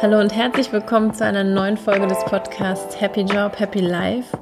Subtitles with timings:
[0.00, 4.36] Hallo und herzlich willkommen zu einer neuen Folge des Podcasts Happy Job, Happy Life.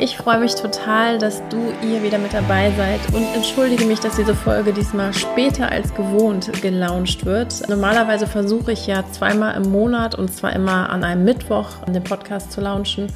[0.00, 4.16] Ich freue mich total, dass du ihr wieder mit dabei seid und entschuldige mich, dass
[4.16, 7.68] diese Folge diesmal später als gewohnt gelauncht wird.
[7.68, 12.50] Normalerweise versuche ich ja zweimal im Monat und zwar immer an einem Mittwoch den Podcast
[12.50, 13.06] zu launchen.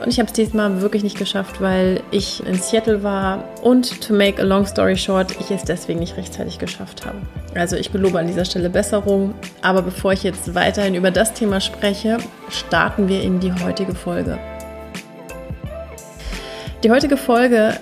[0.00, 4.12] Und ich habe es diesmal wirklich nicht geschafft, weil ich in Seattle war und to
[4.12, 7.16] make a long story short, ich es deswegen nicht rechtzeitig geschafft habe.
[7.54, 9.34] Also ich gelobe an dieser Stelle Besserung.
[9.62, 12.18] Aber bevor ich jetzt weiterhin über das Thema spreche,
[12.50, 14.38] starten wir in die heutige Folge.
[16.84, 17.74] Die heutige Folge,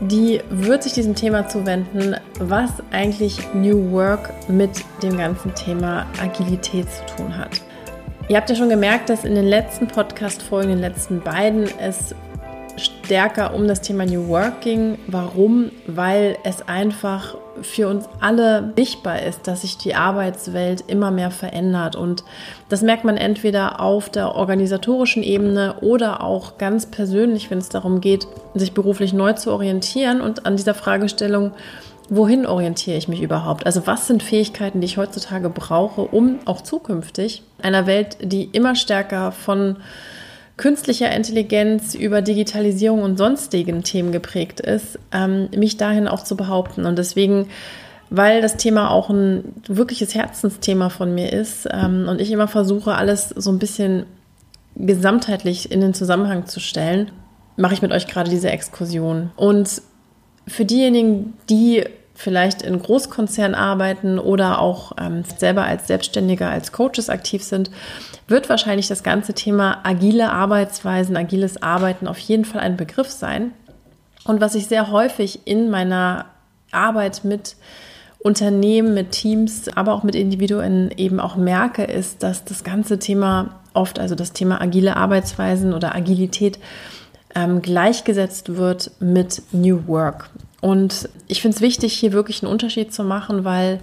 [0.00, 4.70] die wird sich diesem Thema zuwenden, was eigentlich New Work mit
[5.02, 7.60] dem ganzen Thema Agilität zu tun hat.
[8.28, 12.14] Ihr habt ja schon gemerkt, dass in den letzten Podcast-Folgen, den letzten beiden, es
[12.78, 14.96] stärker um das Thema New Work ging.
[15.08, 15.70] Warum?
[15.86, 21.96] Weil es einfach für uns alle sichtbar ist, dass sich die Arbeitswelt immer mehr verändert.
[21.96, 22.24] Und
[22.68, 28.00] das merkt man entweder auf der organisatorischen Ebene oder auch ganz persönlich, wenn es darum
[28.00, 31.52] geht, sich beruflich neu zu orientieren und an dieser Fragestellung,
[32.08, 33.66] wohin orientiere ich mich überhaupt?
[33.66, 38.74] Also was sind Fähigkeiten, die ich heutzutage brauche, um auch zukünftig einer Welt, die immer
[38.74, 39.76] stärker von
[40.56, 46.84] künstlicher Intelligenz, über Digitalisierung und sonstigen Themen geprägt ist, ähm, mich dahin auch zu behaupten.
[46.84, 47.48] Und deswegen,
[48.10, 52.94] weil das Thema auch ein wirkliches Herzensthema von mir ist ähm, und ich immer versuche,
[52.94, 54.04] alles so ein bisschen
[54.76, 57.10] gesamtheitlich in den Zusammenhang zu stellen,
[57.56, 59.30] mache ich mit euch gerade diese Exkursion.
[59.36, 59.82] Und
[60.46, 61.84] für diejenigen, die
[62.14, 67.70] vielleicht in Großkonzernen arbeiten oder auch ähm, selber als Selbstständiger, als Coaches aktiv sind,
[68.28, 73.52] wird wahrscheinlich das ganze Thema agile Arbeitsweisen, agiles Arbeiten auf jeden Fall ein Begriff sein.
[74.24, 76.26] Und was ich sehr häufig in meiner
[76.70, 77.56] Arbeit mit
[78.18, 83.60] Unternehmen, mit Teams, aber auch mit Individuen eben auch merke, ist, dass das ganze Thema
[83.74, 86.58] oft, also das Thema agile Arbeitsweisen oder Agilität,
[87.34, 90.30] ähm, gleichgesetzt wird mit New Work.
[90.62, 93.80] Und ich finde es wichtig, hier wirklich einen Unterschied zu machen, weil,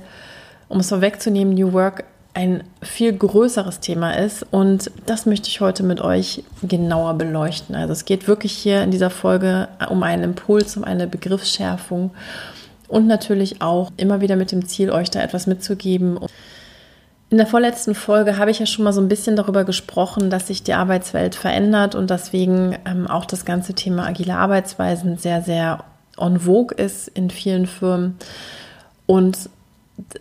[0.69, 5.84] um es vorwegzunehmen, New Work ein viel größeres Thema ist und das möchte ich heute
[5.84, 7.75] mit euch genauer beleuchten.
[7.75, 12.12] Also es geht wirklich hier in dieser Folge um einen Impuls, um eine Begriffsschärfung
[12.88, 16.17] und natürlich auch immer wieder mit dem Ziel, euch da etwas mitzugeben.
[17.29, 20.47] In der vorletzten Folge habe ich ja schon mal so ein bisschen darüber gesprochen, dass
[20.47, 25.84] sich die Arbeitswelt verändert und deswegen ähm, auch das ganze Thema agile Arbeitsweisen sehr, sehr
[26.19, 28.18] en vogue ist in vielen Firmen.
[29.06, 29.50] Und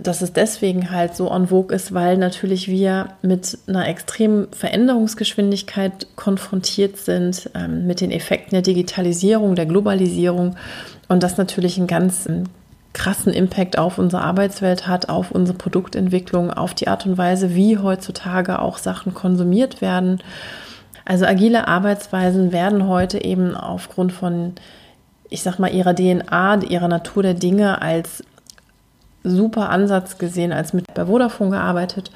[0.01, 6.09] dass es deswegen halt so en vogue ist, weil natürlich wir mit einer extremen Veränderungsgeschwindigkeit
[6.17, 10.57] konfrontiert sind, ähm, mit den Effekten der Digitalisierung, der Globalisierung
[11.09, 12.45] und das natürlich einen ganz ähm,
[12.93, 17.79] krassen Impact auf unsere Arbeitswelt hat, auf unsere Produktentwicklung, auf die Art und Weise, wie
[17.79, 20.21] heutzutage auch Sachen konsumiert werden.
[21.05, 24.55] Also agile Arbeitsweisen werden heute eben aufgrund von
[25.31, 28.25] ich sag mal, ihrer DNA, ihrer Natur der Dinge als
[29.25, 32.11] super Ansatz gesehen, als mit bei Vodafone gearbeitet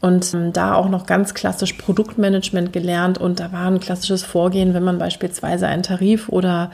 [0.00, 4.74] und ähm, da auch noch ganz klassisch Produktmanagement gelernt und da war ein klassisches Vorgehen,
[4.74, 6.70] wenn man beispielsweise einen Tarif oder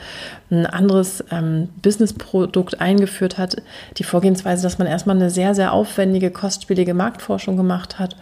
[0.50, 3.56] ein anderes ähm, Businessprodukt eingeführt hat,
[3.98, 8.16] die Vorgehensweise, dass man erstmal eine sehr, sehr aufwendige, kostspielige Marktforschung gemacht hat,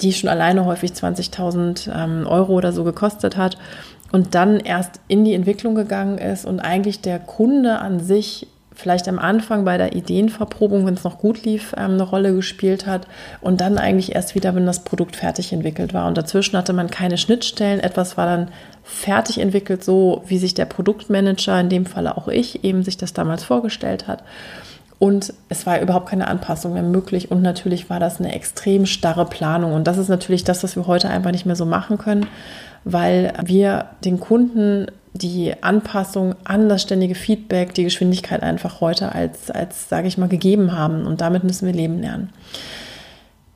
[0.00, 3.58] die schon alleine häufig 20.000 ähm, Euro oder so gekostet hat
[4.12, 8.46] und dann erst in die Entwicklung gegangen ist und eigentlich der Kunde an sich
[8.78, 12.86] vielleicht am Anfang bei der Ideenverprobung, wenn es noch gut lief, ähm, eine Rolle gespielt
[12.86, 13.08] hat
[13.40, 16.06] und dann eigentlich erst wieder, wenn das Produkt fertig entwickelt war.
[16.06, 17.80] Und dazwischen hatte man keine Schnittstellen.
[17.80, 18.48] Etwas war dann
[18.84, 23.12] fertig entwickelt, so wie sich der Produktmanager, in dem Falle auch ich, eben sich das
[23.12, 24.22] damals vorgestellt hat.
[25.00, 27.32] Und es war überhaupt keine Anpassung mehr möglich.
[27.32, 29.72] Und natürlich war das eine extrem starre Planung.
[29.72, 32.26] Und das ist natürlich das, was wir heute einfach nicht mehr so machen können,
[32.84, 39.50] weil wir den Kunden die Anpassung an das ständige Feedback, die Geschwindigkeit einfach heute als,
[39.50, 41.06] als sage ich mal, gegeben haben.
[41.06, 42.32] Und damit müssen wir leben lernen.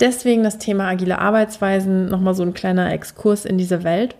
[0.00, 4.16] Deswegen das Thema agile Arbeitsweisen, nochmal so ein kleiner Exkurs in diese Welt.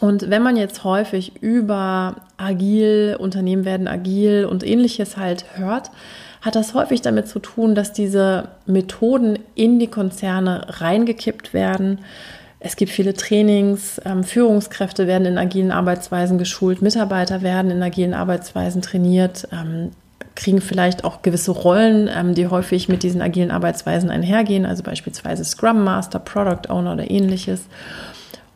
[0.00, 5.90] Und wenn man jetzt häufig über agil, Unternehmen werden agil und ähnliches halt hört,
[6.42, 12.00] hat das häufig damit zu tun, dass diese Methoden in die Konzerne reingekippt werden
[12.66, 18.12] es gibt viele Trainings, ähm, Führungskräfte werden in agilen Arbeitsweisen geschult, Mitarbeiter werden in agilen
[18.12, 19.92] Arbeitsweisen trainiert, ähm,
[20.34, 25.44] kriegen vielleicht auch gewisse Rollen, ähm, die häufig mit diesen agilen Arbeitsweisen einhergehen, also beispielsweise
[25.44, 27.62] Scrum Master, Product Owner oder ähnliches.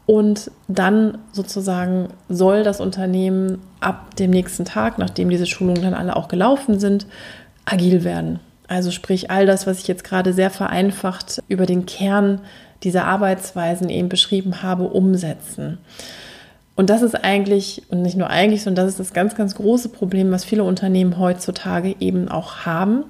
[0.07, 6.17] Und dann sozusagen soll das Unternehmen ab dem nächsten Tag, nachdem diese Schulungen dann alle
[6.17, 7.07] auch gelaufen sind,
[7.65, 8.41] agil werden.
[8.67, 12.41] Also sprich all das, was ich jetzt gerade sehr vereinfacht über den Kern
[12.83, 15.79] dieser Arbeitsweisen eben beschrieben habe, umsetzen.
[16.77, 19.91] Und das ist eigentlich, und nicht nur eigentlich, sondern das ist das ganz, ganz große
[19.91, 23.05] Problem, was viele Unternehmen heutzutage eben auch haben.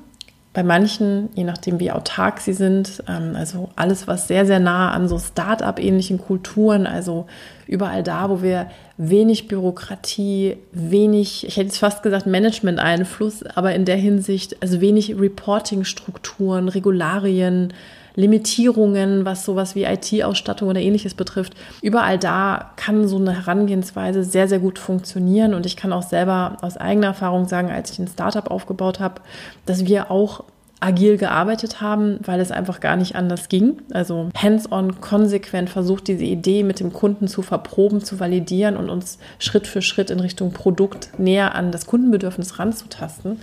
[0.53, 4.91] Bei manchen, je nachdem wie autark sie sind, ähm, also alles, was sehr, sehr nah
[4.91, 7.27] an so Start-up-ähnlichen Kulturen, also
[7.69, 13.85] überall da, wo wir wenig Bürokratie, wenig, ich hätte jetzt fast gesagt Management-Einfluss, aber in
[13.85, 17.73] der Hinsicht, also wenig Reporting-Strukturen, Regularien,
[18.21, 21.55] Limitierungen, was sowas wie IT-Ausstattung oder ähnliches betrifft.
[21.83, 25.55] Überall da kann so eine Herangehensweise sehr, sehr gut funktionieren.
[25.55, 29.23] Und ich kann auch selber aus eigener Erfahrung sagen, als ich ein Startup aufgebaut habe,
[29.67, 30.45] dass wir auch
[30.81, 33.83] agil gearbeitet haben, weil es einfach gar nicht anders ging.
[33.93, 39.19] Also hands-on, konsequent versucht, diese Idee mit dem Kunden zu verproben, zu validieren und uns
[39.39, 43.41] Schritt für Schritt in Richtung Produkt näher an das Kundenbedürfnis ranzutasten.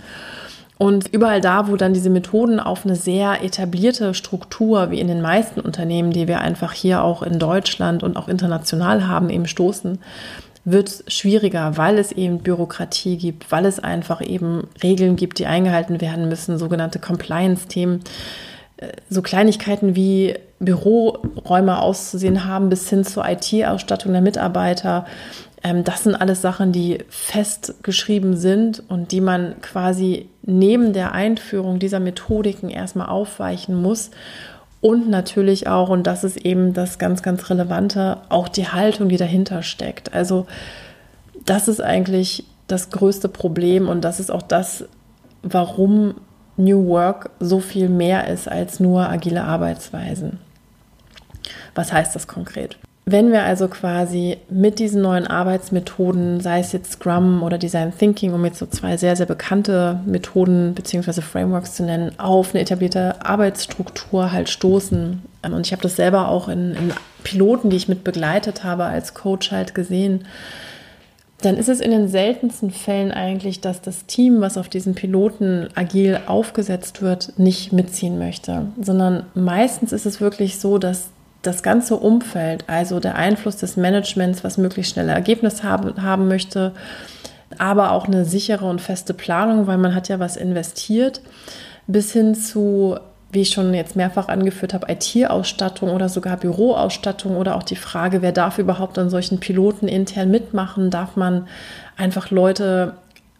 [0.78, 5.20] Und überall da, wo dann diese Methoden auf eine sehr etablierte Struktur, wie in den
[5.20, 9.98] meisten Unternehmen, die wir einfach hier auch in Deutschland und auch international haben, eben stoßen,
[10.64, 15.46] wird es schwieriger, weil es eben Bürokratie gibt, weil es einfach eben Regeln gibt, die
[15.46, 18.00] eingehalten werden müssen, sogenannte Compliance-Themen,
[18.76, 25.06] äh, so Kleinigkeiten wie Büroräume auszusehen haben, bis hin zur IT-Ausstattung der Mitarbeiter,
[25.62, 32.00] das sind alles Sachen, die festgeschrieben sind und die man quasi neben der Einführung dieser
[32.00, 34.10] Methodiken erstmal aufweichen muss.
[34.80, 39.16] Und natürlich auch, und das ist eben das ganz, ganz Relevante, auch die Haltung, die
[39.16, 40.14] dahinter steckt.
[40.14, 40.46] Also
[41.44, 44.84] das ist eigentlich das größte Problem und das ist auch das,
[45.42, 46.14] warum
[46.56, 50.38] New Work so viel mehr ist als nur agile Arbeitsweisen.
[51.74, 52.78] Was heißt das konkret?
[53.10, 58.34] Wenn wir also quasi mit diesen neuen Arbeitsmethoden, sei es jetzt Scrum oder Design Thinking,
[58.34, 61.22] um jetzt so zwei sehr, sehr bekannte Methoden bzw.
[61.22, 65.22] Frameworks zu nennen, auf eine etablierte Arbeitsstruktur halt stoßen.
[65.42, 66.92] Ähm, und ich habe das selber auch in, in
[67.24, 70.26] Piloten, die ich mit begleitet habe, als Coach halt gesehen,
[71.40, 75.68] dann ist es in den seltensten Fällen eigentlich, dass das Team, was auf diesen Piloten
[75.74, 81.08] agil aufgesetzt wird, nicht mitziehen möchte, sondern meistens ist es wirklich so, dass
[81.42, 86.72] das ganze Umfeld, also der Einfluss des Managements, was möglichst schnelle Ergebnisse haben, haben möchte,
[87.58, 91.20] aber auch eine sichere und feste Planung, weil man hat ja was investiert,
[91.86, 92.98] bis hin zu,
[93.30, 98.20] wie ich schon jetzt mehrfach angeführt habe, IT-Ausstattung oder sogar Büroausstattung oder auch die Frage,
[98.20, 100.90] wer darf überhaupt an solchen Piloten intern mitmachen?
[100.90, 101.46] Darf man
[101.96, 102.94] einfach Leute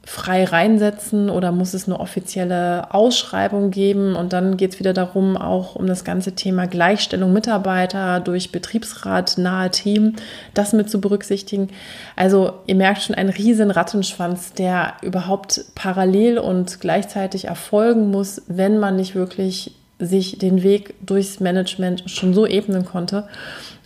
[0.09, 4.17] frei reinsetzen oder muss es eine offizielle Ausschreibung geben?
[4.17, 9.37] Und dann geht es wieder darum, auch um das ganze Thema Gleichstellung Mitarbeiter durch Betriebsrat
[9.37, 10.15] nahe Team,
[10.55, 11.69] das mit zu berücksichtigen.
[12.17, 18.79] Also ihr merkt schon einen riesen Rattenschwanz, der überhaupt parallel und gleichzeitig erfolgen muss, wenn
[18.79, 23.29] man nicht wirklich sich den Weg durchs Management schon so ebnen konnte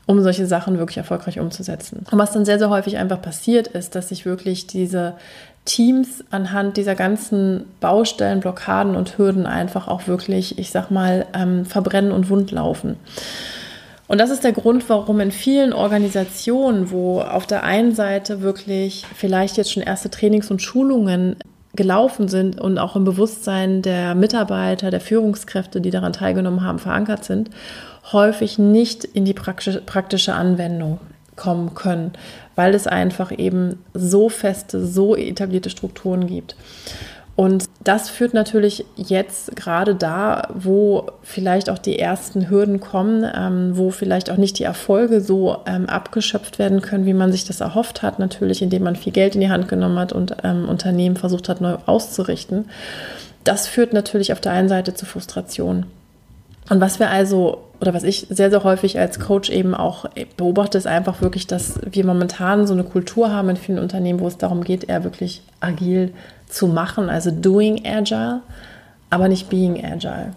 [0.05, 2.05] um solche Sachen wirklich erfolgreich umzusetzen.
[2.11, 5.15] Und was dann sehr, sehr häufig einfach passiert ist, dass sich wirklich diese
[5.65, 11.65] Teams anhand dieser ganzen Baustellen, Blockaden und Hürden einfach auch wirklich, ich sag mal, ähm,
[11.65, 12.97] verbrennen und wundlaufen.
[14.09, 19.07] Und das ist der Grund, warum in vielen Organisationen, wo auf der einen Seite wirklich
[19.15, 21.37] vielleicht jetzt schon erste Trainings und Schulungen
[21.75, 27.25] gelaufen sind und auch im Bewusstsein der Mitarbeiter, der Führungskräfte, die daran teilgenommen haben, verankert
[27.25, 27.51] sind,
[28.13, 31.01] häufig nicht in die praktische Anwendung
[31.37, 32.13] kommen können,
[32.55, 36.57] weil es einfach eben so feste, so etablierte Strukturen gibt.
[37.35, 43.71] Und das führt natürlich jetzt gerade da, wo vielleicht auch die ersten Hürden kommen, ähm,
[43.75, 47.63] wo vielleicht auch nicht die Erfolge so ähm, abgeschöpft werden können, wie man sich das
[47.63, 51.17] erhofft hat, natürlich indem man viel Geld in die Hand genommen hat und ähm, Unternehmen
[51.17, 52.67] versucht hat, neu auszurichten.
[53.45, 55.87] Das führt natürlich auf der einen Seite zu Frustration.
[56.69, 60.79] Und was wir also, oder was ich sehr, sehr häufig als Coach eben auch beobachte,
[60.79, 64.39] ist einfach wirklich, dass wir momentan so eine Kultur haben in vielen Unternehmen, wo es
[64.39, 66.13] darum geht, eher wirklich agil
[66.49, 68.43] zu machen, also doing agile,
[69.11, 70.33] aber nicht being agile.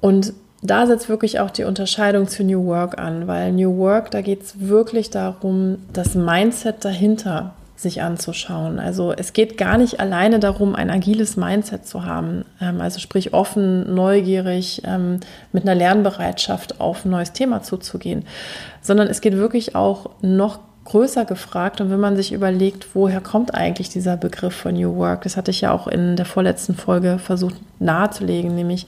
[0.00, 0.32] Und
[0.62, 4.42] da setzt wirklich auch die Unterscheidung zu New Work an, weil New Work, da geht
[4.42, 8.78] es wirklich darum, das Mindset dahinter sich anzuschauen.
[8.78, 13.32] Also es geht gar nicht alleine darum, ein agiles Mindset zu haben, ähm, also sprich
[13.32, 15.20] offen, neugierig, ähm,
[15.52, 18.24] mit einer Lernbereitschaft auf ein neues Thema zuzugehen,
[18.82, 21.80] sondern es geht wirklich auch noch größer gefragt.
[21.80, 25.50] Und wenn man sich überlegt, woher kommt eigentlich dieser Begriff von New Work, das hatte
[25.50, 28.86] ich ja auch in der vorletzten Folge versucht nahezulegen, nämlich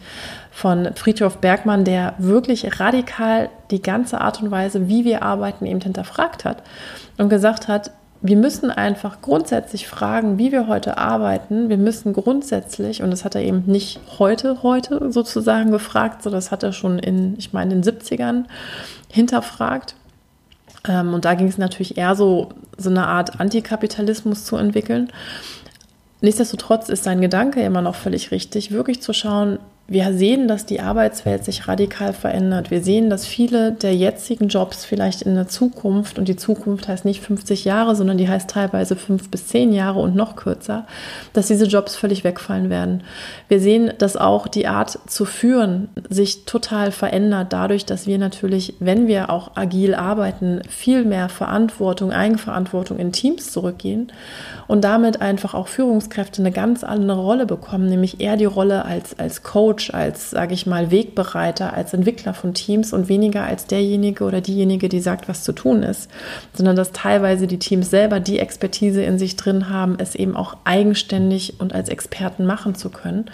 [0.50, 5.80] von Friedhof Bergmann, der wirklich radikal die ganze Art und Weise, wie wir arbeiten, eben
[5.80, 6.62] hinterfragt hat
[7.16, 7.92] und gesagt hat,
[8.23, 11.69] wir müssen einfach grundsätzlich fragen, wie wir heute arbeiten.
[11.69, 16.52] Wir müssen grundsätzlich, und das hat er eben nicht heute, heute sozusagen gefragt, sondern das
[16.52, 18.45] hat er schon in, ich meine, in den 70ern
[19.11, 19.97] hinterfragt.
[20.88, 25.09] Ähm, und da ging es natürlich eher so, so eine Art Antikapitalismus zu entwickeln.
[26.21, 29.59] Nichtsdestotrotz ist sein Gedanke immer noch völlig richtig, wirklich zu schauen,
[29.92, 32.70] wir sehen, dass die Arbeitswelt sich radikal verändert.
[32.70, 37.04] Wir sehen, dass viele der jetzigen Jobs vielleicht in der Zukunft, und die Zukunft heißt
[37.04, 40.87] nicht 50 Jahre, sondern die heißt teilweise fünf bis zehn Jahre und noch kürzer,
[41.34, 43.02] dass diese Jobs völlig wegfallen werden.
[43.49, 48.75] Wir sehen, dass auch die Art zu führen sich total verändert, dadurch, dass wir natürlich,
[48.80, 54.11] wenn wir auch agil arbeiten, viel mehr Verantwortung, Eigenverantwortung in Teams zurückgehen
[54.68, 59.18] und damit einfach auch Führungskräfte eine ganz andere Rolle bekommen, nämlich eher die Rolle als,
[59.18, 63.66] als Coach Coach, als, sage ich mal, Wegbereiter, als Entwickler von Teams und weniger als
[63.66, 66.10] derjenige oder diejenige, die sagt, was zu tun ist,
[66.54, 70.56] sondern dass teilweise die Teams selber die Expertise in sich drin haben, es eben auch
[70.64, 73.26] eigenständig und als Experten machen zu können.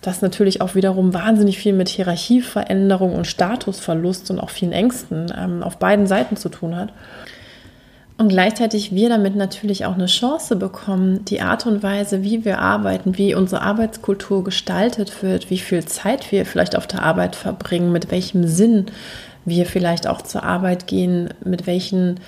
[0.00, 5.62] Das natürlich auch wiederum wahnsinnig viel mit Hierarchieveränderung und Statusverlust und auch vielen Ängsten ähm,
[5.62, 6.92] auf beiden Seiten zu tun hat.
[8.18, 12.58] Und gleichzeitig wir damit natürlich auch eine Chance bekommen, die Art und Weise, wie wir
[12.58, 17.92] arbeiten, wie unsere Arbeitskultur gestaltet wird, wie viel Zeit wir vielleicht auf der Arbeit verbringen,
[17.92, 18.86] mit welchem Sinn
[19.44, 22.18] wir vielleicht auch zur Arbeit gehen, mit welchen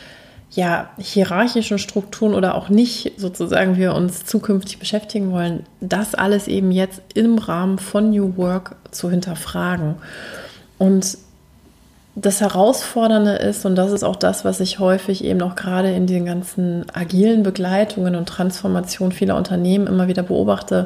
[0.53, 6.71] ja, hierarchischen Strukturen oder auch nicht sozusagen wir uns zukünftig beschäftigen wollen, das alles eben
[6.71, 9.97] jetzt im Rahmen von New Work zu hinterfragen.
[10.79, 11.19] Und
[12.15, 16.07] das Herausfordernde ist, und das ist auch das, was ich häufig eben auch gerade in
[16.07, 20.85] den ganzen agilen Begleitungen und Transformationen vieler Unternehmen immer wieder beobachte,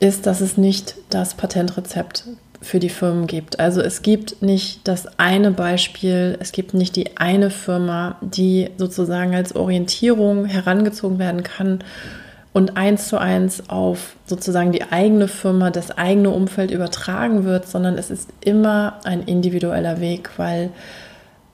[0.00, 2.24] ist, dass es nicht das Patentrezept
[2.60, 3.60] für die Firmen gibt.
[3.60, 9.34] Also es gibt nicht das eine Beispiel, es gibt nicht die eine Firma, die sozusagen
[9.34, 11.80] als Orientierung herangezogen werden kann
[12.54, 17.98] und eins zu eins auf sozusagen die eigene Firma, das eigene Umfeld übertragen wird, sondern
[17.98, 20.70] es ist immer ein individueller Weg, weil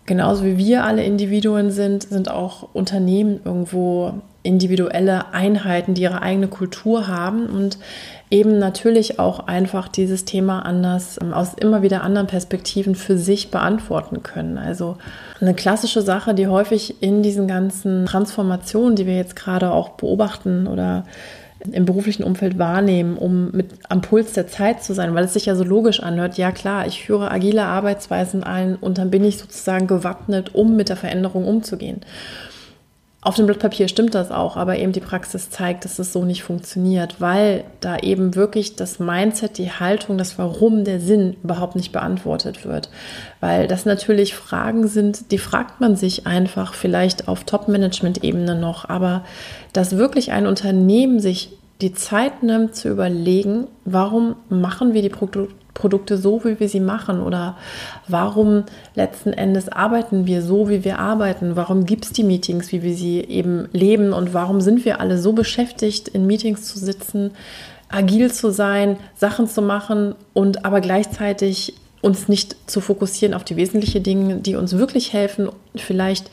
[0.04, 6.48] genauso wie wir alle Individuen sind, sind auch Unternehmen irgendwo individuelle Einheiten, die ihre eigene
[6.48, 7.78] Kultur haben und
[8.30, 13.50] eben natürlich auch einfach dieses Thema anders, ähm, aus immer wieder anderen Perspektiven für sich
[13.50, 14.56] beantworten können.
[14.56, 14.96] Also
[15.40, 20.66] eine klassische Sache, die häufig in diesen ganzen Transformationen, die wir jetzt gerade auch beobachten
[20.66, 21.04] oder
[21.72, 25.46] im beruflichen Umfeld wahrnehmen, um mit am Puls der Zeit zu sein, weil es sich
[25.46, 26.38] ja so logisch anhört.
[26.38, 30.88] Ja klar, ich führe agile Arbeitsweisen ein und dann bin ich sozusagen gewappnet, um mit
[30.88, 32.00] der Veränderung umzugehen.
[33.22, 36.24] Auf dem Blatt Papier stimmt das auch, aber eben die Praxis zeigt, dass es so
[36.24, 41.76] nicht funktioniert, weil da eben wirklich das Mindset, die Haltung, das Warum, der Sinn überhaupt
[41.76, 42.88] nicht beantwortet wird.
[43.40, 49.22] Weil das natürlich Fragen sind, die fragt man sich einfach vielleicht auf Top-Management-Ebene noch, aber
[49.74, 51.50] dass wirklich ein Unternehmen sich
[51.82, 56.80] die Zeit nimmt zu überlegen, warum machen wir die Produkte Produkte so, wie wir sie
[56.80, 57.22] machen?
[57.22, 57.56] Oder
[58.06, 61.56] warum letzten Endes arbeiten wir so, wie wir arbeiten?
[61.56, 64.12] Warum gibt es die Meetings, wie wir sie eben leben?
[64.12, 67.32] Und warum sind wir alle so beschäftigt, in Meetings zu sitzen,
[67.88, 73.56] agil zu sein, Sachen zu machen und aber gleichzeitig uns nicht zu fokussieren auf die
[73.56, 76.30] wesentlichen Dinge, die uns wirklich helfen, vielleicht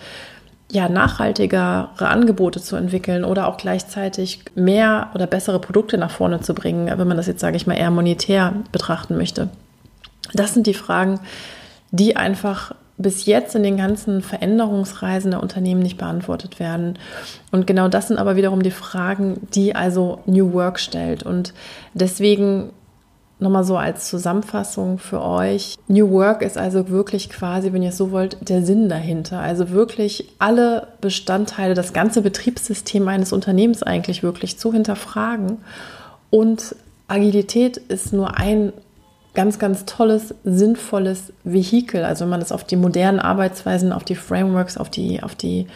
[0.70, 6.54] ja, nachhaltigere Angebote zu entwickeln oder auch gleichzeitig mehr oder bessere Produkte nach vorne zu
[6.54, 9.50] bringen, wenn man das jetzt, sage ich mal, eher monetär betrachten möchte.
[10.34, 11.22] Das sind die Fragen,
[11.92, 16.98] die einfach bis jetzt in den ganzen Veränderungsreisen der Unternehmen nicht beantwortet werden.
[17.52, 21.24] Und genau das sind aber wiederum die Fragen, die also New Work stellt.
[21.24, 21.54] Und
[21.94, 22.72] deswegen
[23.40, 25.76] Nochmal so als Zusammenfassung für euch.
[25.88, 29.40] New Work ist also wirklich quasi, wenn ihr es so wollt, der Sinn dahinter.
[29.40, 35.58] Also wirklich alle Bestandteile, das ganze Betriebssystem eines Unternehmens eigentlich wirklich zu hinterfragen.
[36.32, 36.76] Und
[37.08, 38.74] Agilität ist nur ein
[39.36, 42.04] ganz, ganz tolles, sinnvolles Vehikel.
[42.04, 45.68] Also wenn man das auf die modernen Arbeitsweisen, auf die Frameworks, auf die, auf die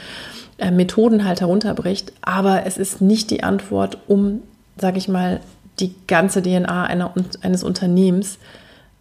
[0.58, 2.12] äh, Methoden halt herunterbricht.
[2.22, 4.42] Aber es ist nicht die Antwort, um,
[4.78, 5.42] sage ich mal,
[5.82, 8.38] die ganze DNA einer, eines Unternehmens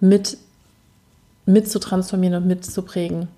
[0.01, 0.37] mit,
[1.47, 3.29] mit zu transformieren und mitzuprägen.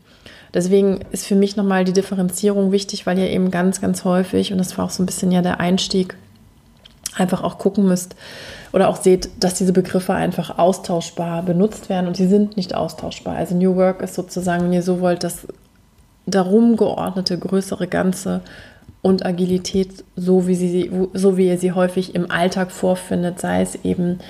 [0.54, 4.58] Deswegen ist für mich nochmal die Differenzierung wichtig, weil ihr eben ganz, ganz häufig, und
[4.58, 6.16] das war auch so ein bisschen ja der Einstieg,
[7.14, 8.14] einfach auch gucken müsst
[8.72, 13.36] oder auch seht, dass diese Begriffe einfach austauschbar benutzt werden und sie sind nicht austauschbar.
[13.36, 15.46] Also New Work ist sozusagen, wenn ihr so wollt, das
[16.26, 18.40] darum geordnete größere Ganze
[19.02, 23.84] und Agilität, so wie, sie, so wie ihr sie häufig im Alltag vorfindet, sei es
[23.84, 24.20] eben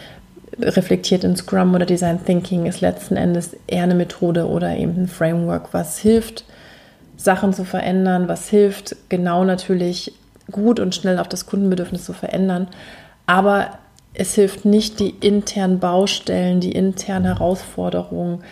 [0.58, 5.08] reflektiert in Scrum oder Design Thinking, ist letzten Endes eher eine Methode oder eben ein
[5.08, 6.44] Framework, was hilft,
[7.16, 10.12] Sachen zu verändern, was hilft, genau natürlich
[10.50, 12.66] gut und schnell auf das Kundenbedürfnis zu verändern.
[13.26, 13.78] Aber
[14.14, 18.42] es hilft nicht, die internen Baustellen, die internen Herausforderungen,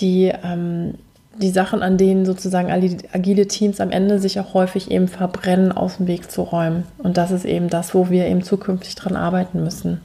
[0.00, 0.94] die, ähm,
[1.40, 5.96] die Sachen, an denen sozusagen agile Teams am Ende sich auch häufig eben verbrennen, aus
[5.96, 6.84] dem Weg zu räumen.
[6.98, 10.00] Und das ist eben das, wo wir eben zukünftig dran arbeiten müssen.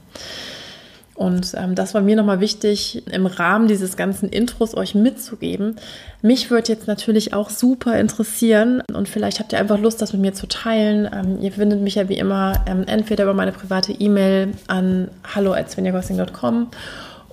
[1.18, 5.74] Und ähm, das war mir nochmal wichtig, im Rahmen dieses ganzen Intros euch mitzugeben.
[6.22, 10.22] Mich würde jetzt natürlich auch super interessieren und vielleicht habt ihr einfach Lust, das mit
[10.22, 11.10] mir zu teilen.
[11.12, 16.68] Ähm, ihr findet mich ja wie immer ähm, entweder über meine private E-Mail an hallo.svenjagosting.com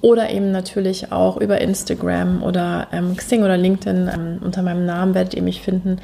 [0.06, 4.08] oder eben natürlich auch über Instagram oder ähm, Xing oder LinkedIn.
[4.14, 6.00] Ähm, unter meinem Namen werdet ihr mich finden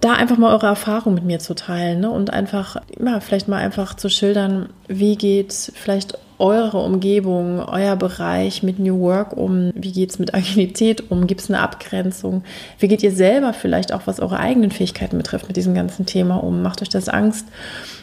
[0.00, 2.10] da einfach mal eure Erfahrung mit mir zu teilen ne?
[2.10, 8.62] und einfach, ja, vielleicht mal einfach zu schildern, wie geht vielleicht eure Umgebung, euer Bereich
[8.62, 9.72] mit New Work um?
[9.74, 11.26] Wie geht es mit Agilität um?
[11.26, 12.44] Gibt es eine Abgrenzung?
[12.78, 16.36] Wie geht ihr selber vielleicht auch, was eure eigenen Fähigkeiten betrifft, mit diesem ganzen Thema
[16.36, 16.62] um?
[16.62, 17.46] Macht euch das Angst?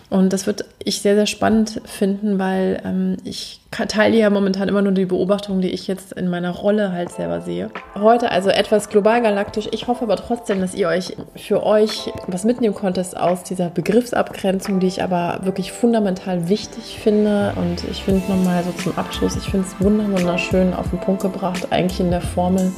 [0.09, 4.81] Und das wird ich sehr, sehr spannend finden, weil ähm, ich teile ja momentan immer
[4.81, 7.71] nur die Beobachtungen, die ich jetzt in meiner Rolle halt selber sehe.
[7.95, 9.67] Heute also etwas global galaktisch.
[9.71, 14.79] Ich hoffe aber trotzdem, dass ihr euch für euch was mitnehmen konntet aus dieser Begriffsabgrenzung,
[14.79, 17.53] die ich aber wirklich fundamental wichtig finde.
[17.55, 21.67] Und ich finde nochmal so zum Abschluss, ich finde es wunderschön auf den Punkt gebracht,
[21.71, 22.71] eigentlich in der Formel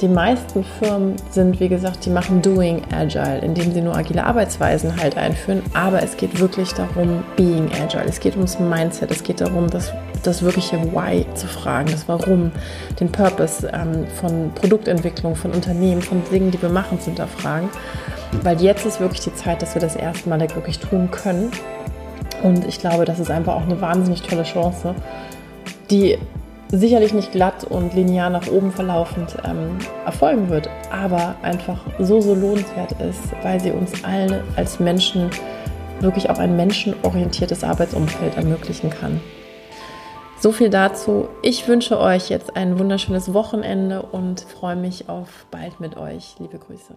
[0.00, 5.00] die meisten Firmen sind, wie gesagt, die machen Doing Agile, indem sie nur agile Arbeitsweisen
[5.00, 5.62] halt einführen.
[5.74, 8.04] Aber es geht wirklich darum, Being Agile.
[8.06, 9.10] Es geht ums Mindset.
[9.10, 9.92] Es geht darum, das,
[10.22, 12.50] das wirkliche Why zu fragen, das Warum,
[13.00, 17.68] den Purpose ähm, von Produktentwicklung, von Unternehmen, von Dingen, die wir machen, zu hinterfragen.
[18.42, 21.50] Weil jetzt ist wirklich die Zeit, dass wir das erste Mal wirklich tun können.
[22.42, 24.94] Und ich glaube, das ist einfach auch eine wahnsinnig tolle Chance,
[25.90, 26.18] die
[26.70, 32.34] sicherlich nicht glatt und linear nach oben verlaufend ähm, erfolgen wird, aber einfach so, so
[32.34, 35.30] lohnenswert ist, weil sie uns allen als Menschen
[36.00, 39.20] wirklich auch ein menschenorientiertes Arbeitsumfeld ermöglichen kann.
[40.40, 41.28] So viel dazu.
[41.42, 46.36] Ich wünsche euch jetzt ein wunderschönes Wochenende und freue mich auf bald mit euch.
[46.38, 46.94] Liebe Grüße.